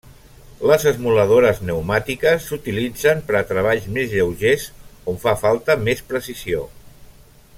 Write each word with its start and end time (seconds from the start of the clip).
Les 0.69 0.85
esmoladores 0.91 1.59
pneumàtiques 1.65 2.47
s'utilitzen 2.47 3.21
per 3.27 3.37
a 3.41 3.43
treballs 3.51 3.85
més 3.99 4.15
lleugers 4.17 4.67
on 5.15 5.23
fa 5.27 5.37
falta 5.45 5.79
més 5.87 6.05
precisió. 6.15 6.67